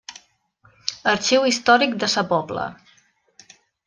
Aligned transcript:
Arxiu 1.11 1.45
Històric 1.49 1.93
de 2.05 2.09
Sa 2.13 2.23
Pobla. 2.31 2.65